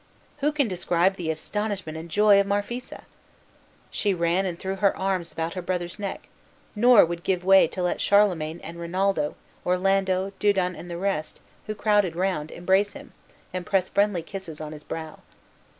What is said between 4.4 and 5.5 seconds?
and threw her arms